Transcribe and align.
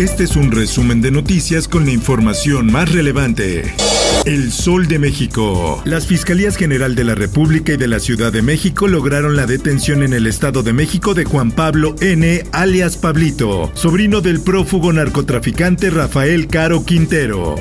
Este 0.00 0.24
es 0.24 0.34
un 0.34 0.50
resumen 0.50 1.02
de 1.02 1.10
noticias 1.10 1.68
con 1.68 1.84
la 1.84 1.90
información 1.90 2.72
más 2.72 2.90
relevante. 2.90 3.74
El 4.24 4.50
Sol 4.50 4.88
de 4.88 4.98
México. 4.98 5.82
Las 5.84 6.06
Fiscalías 6.06 6.56
General 6.56 6.94
de 6.94 7.04
la 7.04 7.14
República 7.14 7.74
y 7.74 7.76
de 7.76 7.86
la 7.86 8.00
Ciudad 8.00 8.32
de 8.32 8.40
México 8.40 8.88
lograron 8.88 9.36
la 9.36 9.44
detención 9.44 10.02
en 10.02 10.14
el 10.14 10.26
Estado 10.26 10.62
de 10.62 10.72
México 10.72 11.12
de 11.12 11.26
Juan 11.26 11.50
Pablo 11.50 11.96
N., 12.00 12.44
alias 12.52 12.96
Pablito, 12.96 13.70
sobrino 13.74 14.22
del 14.22 14.42
prófugo 14.42 14.90
narcotraficante 14.90 15.90
Rafael 15.90 16.48
Caro 16.48 16.82
Quintero. 16.82 17.56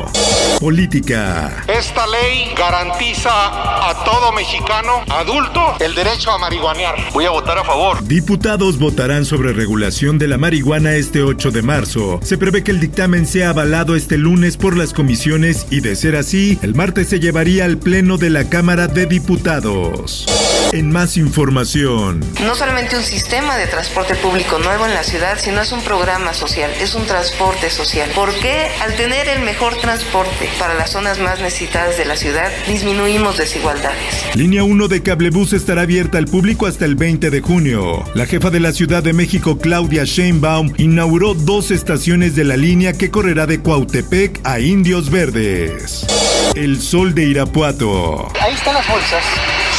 Política. 0.59 1.63
Esta 1.69 2.05
ley 2.05 2.53
garantiza 2.57 3.29
a 3.31 4.03
todo 4.03 4.33
mexicano 4.33 5.03
adulto 5.09 5.77
el 5.79 5.95
derecho 5.95 6.31
a 6.31 6.37
marihuanear. 6.37 6.95
Voy 7.13 7.23
a 7.23 7.29
votar 7.29 7.57
a 7.57 7.63
favor. 7.63 8.05
Diputados 8.05 8.77
votarán 8.77 9.23
sobre 9.23 9.53
regulación 9.53 10.17
de 10.17 10.27
la 10.27 10.37
marihuana 10.37 10.95
este 10.95 11.23
8 11.23 11.51
de 11.51 11.61
marzo. 11.61 12.19
Se 12.29 12.37
prevé 12.37 12.63
que 12.63 12.69
el 12.69 12.79
dictamen 12.79 13.25
sea 13.25 13.49
avalado 13.49 13.95
este 13.95 14.15
lunes 14.15 14.55
por 14.55 14.77
las 14.77 14.93
comisiones 14.93 15.65
y 15.71 15.79
de 15.79 15.95
ser 15.95 16.15
así, 16.15 16.59
el 16.61 16.75
martes 16.75 17.07
se 17.07 17.19
llevaría 17.19 17.65
al 17.65 17.79
Pleno 17.79 18.19
de 18.19 18.29
la 18.29 18.47
Cámara 18.47 18.87
de 18.87 19.07
Diputados. 19.07 20.27
En 20.71 20.91
más 20.91 21.17
información. 21.17 22.19
No 22.43 22.53
solamente 22.53 22.95
un 22.95 23.03
sistema 23.03 23.57
de 23.57 23.65
transporte 23.65 24.13
público 24.13 24.59
nuevo 24.59 24.85
en 24.85 24.93
la 24.93 25.03
ciudad, 25.03 25.39
sino 25.39 25.61
es 25.61 25.71
un 25.71 25.81
programa 25.81 26.35
social, 26.35 26.69
es 26.79 26.93
un 26.93 27.07
transporte 27.07 27.71
social. 27.71 28.07
¿Por 28.13 28.31
qué 28.35 28.67
al 28.79 28.95
tener 28.95 29.27
el 29.29 29.43
mejor 29.43 29.75
transporte 29.77 30.47
para 30.59 30.75
las 30.75 30.91
zonas 30.91 31.17
más 31.17 31.39
necesitadas 31.39 31.97
de 31.97 32.05
la 32.05 32.15
ciudad 32.15 32.51
disminuimos 32.67 33.39
desigualdades? 33.39 34.35
Línea 34.35 34.63
1 34.63 34.87
de 34.87 35.01
Cablebús 35.01 35.53
estará 35.53 35.81
abierta 35.81 36.19
al 36.19 36.25
público 36.25 36.67
hasta 36.67 36.85
el 36.85 36.95
20 36.95 37.31
de 37.31 37.41
junio. 37.41 38.03
La 38.13 38.27
jefa 38.27 38.51
de 38.51 38.59
la 38.59 38.71
Ciudad 38.71 39.01
de 39.01 39.13
México, 39.13 39.57
Claudia 39.57 40.03
Sheinbaum, 40.03 40.75
inauguró 40.77 41.33
dos 41.33 41.71
estaciones 41.71 42.35
de 42.35 42.43
la 42.43 42.57
línea 42.57 42.93
que 42.93 43.09
correrá 43.09 43.47
de 43.47 43.59
Cuautepec 43.59 44.39
a 44.43 44.59
Indios 44.59 45.09
Verdes. 45.09 46.05
El 46.53 46.79
Sol 46.79 47.15
de 47.15 47.23
Irapuato. 47.23 48.31
Ahí 48.39 48.53
están 48.53 48.75
las 48.75 48.87
bolsas. 48.87 49.23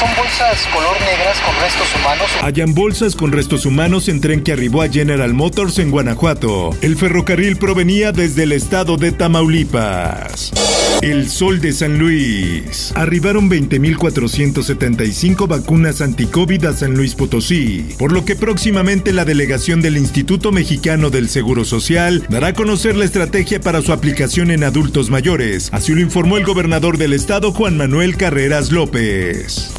Son 0.01 0.09
bolsas 0.17 0.67
color 0.73 0.99
negras 0.99 1.39
con 1.41 1.55
restos 1.61 1.95
humanos. 1.95 2.27
Hallan 2.41 2.73
bolsas 2.73 3.15
con 3.15 3.33
restos 3.33 3.67
humanos 3.67 4.09
en 4.09 4.23
tren 4.23 4.43
que 4.43 4.53
arribó 4.53 4.81
a 4.81 4.89
General 4.89 5.35
Motors 5.35 5.79
en 5.79 5.91
Guanajuato. 5.91 6.71
El 6.81 6.97
ferrocarril 6.97 7.59
provenía 7.59 8.11
desde 8.11 8.45
el 8.45 8.53
estado 8.53 8.97
de 8.97 9.13
Tamaulipas. 9.13 10.53
El 11.03 11.29
Sol 11.29 11.61
de 11.61 11.75
San 11.75 11.99
Luis. 11.99 12.93
Arribaron 12.95 13.51
20.475 13.51 15.47
vacunas 15.47 16.01
anti-COVID 16.01 16.65
a 16.65 16.73
San 16.73 16.95
Luis 16.95 17.15
Potosí, 17.15 17.95
por 17.99 18.13
lo 18.13 18.25
que 18.25 18.37
próximamente 18.37 19.13
la 19.13 19.27
delegación 19.27 19.83
del 19.83 19.99
Instituto 19.99 20.51
Mexicano 20.51 21.11
del 21.11 21.29
Seguro 21.29 21.67
Social 21.67 22.25
dará 22.31 22.49
a 22.49 22.55
conocer 22.55 22.97
la 22.97 23.05
estrategia 23.05 23.61
para 23.61 23.83
su 23.83 23.93
aplicación 23.93 24.51
en 24.51 24.65
adultos 24.65 25.11
mayores. 25.11 25.69
Así 25.73 25.93
lo 25.93 26.01
informó 26.01 26.39
el 26.39 26.45
gobernador 26.45 26.97
del 26.97 27.13
estado, 27.13 27.53
Juan 27.53 27.77
Manuel 27.77 28.17
Carreras 28.17 28.71
López. 28.71 29.71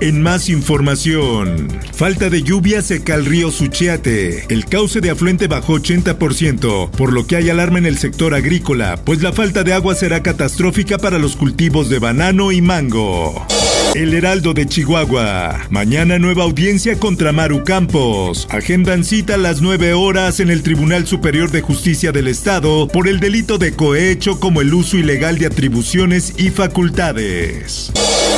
En 0.00 0.20
más 0.20 0.48
información, 0.48 1.68
falta 1.94 2.28
de 2.28 2.42
lluvia 2.42 2.82
seca 2.82 3.14
el 3.14 3.24
río 3.24 3.50
Suchiate. 3.50 4.44
El 4.48 4.66
cauce 4.66 5.00
de 5.00 5.10
afluente 5.10 5.46
bajó 5.46 5.78
80%, 5.78 6.90
por 6.90 7.12
lo 7.12 7.26
que 7.26 7.36
hay 7.36 7.48
alarma 7.48 7.78
en 7.78 7.86
el 7.86 7.96
sector 7.96 8.34
agrícola, 8.34 9.00
pues 9.04 9.22
la 9.22 9.32
falta 9.32 9.62
de 9.62 9.72
agua 9.72 9.94
será 9.94 10.22
catastrófica 10.22 10.98
para 10.98 11.18
los 11.18 11.36
cultivos 11.36 11.88
de 11.88 12.00
banano 12.00 12.52
y 12.52 12.60
mango. 12.60 13.46
El 13.92 14.14
Heraldo 14.14 14.54
de 14.54 14.66
Chihuahua. 14.66 15.66
Mañana 15.70 16.18
nueva 16.18 16.44
audiencia 16.44 16.98
contra 16.98 17.30
Maru 17.30 17.62
Campos. 17.62 18.48
Agendan 18.50 19.04
cita 19.04 19.34
a 19.34 19.38
las 19.38 19.60
9 19.60 19.92
horas 19.92 20.40
en 20.40 20.50
el 20.50 20.62
Tribunal 20.62 21.06
Superior 21.06 21.50
de 21.50 21.60
Justicia 21.60 22.10
del 22.10 22.26
Estado 22.26 22.88
por 22.88 23.06
el 23.06 23.20
delito 23.20 23.58
de 23.58 23.74
cohecho 23.74 24.40
como 24.40 24.60
el 24.60 24.74
uso 24.74 24.96
ilegal 24.96 25.38
de 25.38 25.46
atribuciones 25.46 26.34
y 26.36 26.50
facultades. 26.50 27.92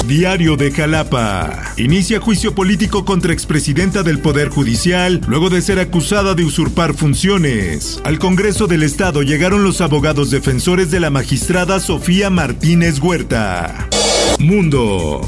Diario 0.06 0.56
de 0.56 0.70
Jalapa. 0.70 1.72
Inicia 1.78 2.20
juicio 2.20 2.54
político 2.54 3.04
contra 3.04 3.32
expresidenta 3.32 4.02
del 4.02 4.18
Poder 4.18 4.50
Judicial 4.50 5.20
luego 5.26 5.48
de 5.48 5.62
ser 5.62 5.78
acusada 5.78 6.34
de 6.34 6.44
usurpar 6.44 6.94
funciones. 6.94 8.00
Al 8.04 8.18
Congreso 8.18 8.66
del 8.66 8.82
Estado 8.82 9.22
llegaron 9.22 9.64
los 9.64 9.80
abogados 9.80 10.30
defensores 10.30 10.90
de 10.90 11.00
la 11.00 11.10
magistrada 11.10 11.80
Sofía 11.80 12.28
Martínez 12.28 13.00
Huerta. 13.00 13.88
Mundo. 14.38 15.20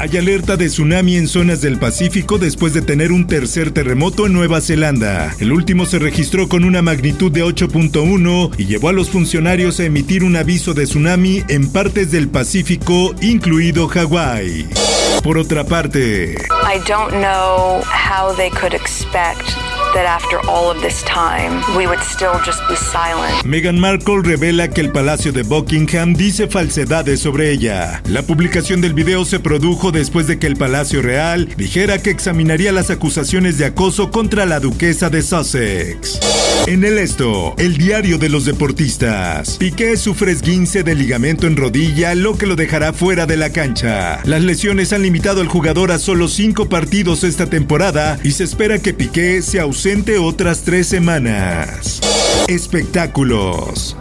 Hay 0.00 0.16
alerta 0.16 0.56
de 0.56 0.68
tsunami 0.68 1.16
en 1.16 1.28
zonas 1.28 1.60
del 1.60 1.78
Pacífico 1.78 2.38
después 2.38 2.72
de 2.72 2.80
tener 2.80 3.12
un 3.12 3.26
tercer 3.26 3.70
terremoto 3.70 4.24
en 4.24 4.32
Nueva 4.32 4.62
Zelanda. 4.62 5.36
El 5.40 5.52
último 5.52 5.84
se 5.84 5.98
registró 5.98 6.48
con 6.48 6.64
una 6.64 6.80
magnitud 6.80 7.30
de 7.30 7.44
8.1 7.44 8.50
y 8.56 8.64
llevó 8.64 8.88
a 8.88 8.92
los 8.92 9.10
funcionarios 9.10 9.78
a 9.78 9.84
emitir 9.84 10.24
un 10.24 10.36
aviso 10.36 10.72
de 10.72 10.84
tsunami 10.84 11.44
en 11.48 11.70
partes 11.70 12.10
del 12.10 12.28
Pacífico, 12.28 13.14
incluido 13.20 13.88
Hawái. 13.88 14.68
Por 15.22 15.36
otra 15.36 15.64
parte, 15.64 16.32
I 16.32 16.78
don't 16.88 17.12
know 17.20 17.82
how 17.82 18.34
they 18.34 18.48
could 18.48 18.72
expect 18.72 19.54
that 19.94 20.06
after 20.06 20.38
all 20.48 20.70
of 20.70 20.80
this 20.80 21.02
time, 21.02 21.62
we 21.76 21.86
would 21.86 22.00
still 22.00 22.34
just 22.44 22.60
be 22.68 22.76
silent. 22.76 23.44
Meghan 23.44 23.78
Markle 23.78 24.22
revela 24.22 24.68
que 24.68 24.80
el 24.80 24.90
Palacio 24.90 25.32
de 25.32 25.42
Buckingham 25.42 26.14
dice 26.14 26.48
falsedades 26.48 27.20
sobre 27.20 27.50
ella. 27.50 28.02
La 28.08 28.22
publicación 28.22 28.80
del 28.80 28.94
video 28.94 29.24
se 29.24 29.40
produjo 29.40 29.90
después 29.92 30.26
de 30.26 30.38
que 30.38 30.46
el 30.46 30.56
Palacio 30.56 31.02
Real 31.02 31.48
dijera 31.56 32.02
que 32.02 32.10
examinaría 32.10 32.72
las 32.72 32.90
acusaciones 32.90 33.58
de 33.58 33.66
acoso 33.66 34.10
contra 34.10 34.46
la 34.46 34.60
duquesa 34.60 35.10
de 35.10 35.22
Sussex. 35.22 36.20
En 36.66 36.84
el 36.84 36.98
esto, 36.98 37.54
el 37.58 37.76
diario 37.76 38.18
de 38.18 38.28
los 38.28 38.44
deportistas. 38.44 39.56
Piqué 39.56 39.96
sufre 39.96 40.32
esguince 40.32 40.82
de 40.82 40.94
ligamento 40.94 41.46
en 41.46 41.56
rodilla, 41.56 42.14
lo 42.14 42.36
que 42.36 42.46
lo 42.46 42.54
dejará 42.54 42.92
fuera 42.92 43.26
de 43.26 43.36
la 43.36 43.50
cancha. 43.50 44.20
Las 44.24 44.42
lesiones 44.42 44.92
han 44.92 45.02
limitado 45.02 45.40
al 45.40 45.48
jugador 45.48 45.90
a 45.90 45.98
solo 45.98 46.28
cinco 46.28 46.68
partidos 46.68 47.24
esta 47.24 47.46
temporada 47.46 48.18
y 48.22 48.32
se 48.32 48.44
espera 48.44 48.78
que 48.78 48.92
Piqué 48.92 49.42
se 49.42 49.58
otras 50.18 50.60
tres 50.62 50.88
semanas. 50.88 52.00
Espectáculos. 52.48 53.96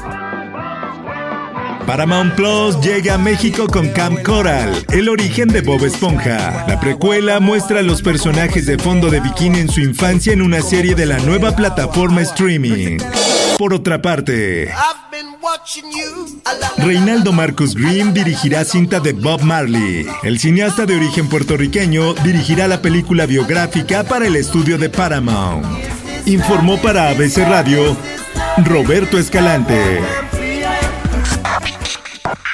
Paramount 1.87 2.35
Plus 2.35 2.77
llega 2.81 3.13
a 3.13 3.17
México 3.17 3.65
con 3.65 3.87
Camp 3.89 4.21
Coral, 4.21 4.85
el 4.91 5.07
origen 5.07 5.47
de 5.47 5.61
Bob 5.61 5.85
Esponja. 5.85 6.65
La 6.67 6.81
precuela 6.81 7.39
muestra 7.39 7.79
a 7.79 7.83
los 7.83 8.01
personajes 8.01 8.65
de 8.65 8.77
fondo 8.77 9.09
de 9.09 9.21
bikini 9.21 9.59
en 9.59 9.69
su 9.69 9.79
infancia 9.79 10.33
en 10.33 10.41
una 10.41 10.61
serie 10.61 10.95
de 10.95 11.05
la 11.05 11.17
nueva 11.19 11.55
plataforma 11.55 12.21
streaming. 12.23 12.97
Por 13.57 13.73
otra 13.73 14.01
parte, 14.01 14.69
Reinaldo 16.77 17.33
Marcus 17.33 17.75
Green 17.75 18.13
dirigirá 18.13 18.63
cinta 18.63 18.99
de 18.99 19.13
Bob 19.13 19.41
Marley. 19.41 20.05
El 20.23 20.39
cineasta 20.39 20.85
de 20.85 20.95
origen 20.95 21.27
puertorriqueño 21.29 22.13
dirigirá 22.15 22.67
la 22.67 22.81
película 22.81 23.25
biográfica 23.25 24.03
para 24.03 24.27
el 24.27 24.35
estudio 24.35 24.77
de 24.77 24.89
Paramount. 24.89 25.65
Informó 26.25 26.77
para 26.81 27.09
ABC 27.09 27.37
Radio 27.47 27.95
Roberto 28.65 29.17
Escalante. 29.17 30.01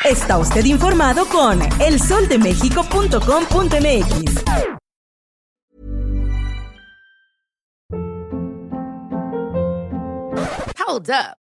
Está 0.04 0.38
usted 0.38 0.66
informado 0.66 1.26
con 1.28 1.60
elsoldemexico.com.mx. 1.80 4.44
Hold 10.78 11.10
up. 11.10 11.45